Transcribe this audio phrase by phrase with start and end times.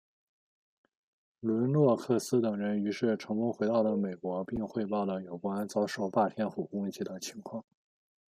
[1.41, 7.63] 伦诺克斯等人于是成功回到了美国并汇报了有关遭受霸天虎攻击的情况。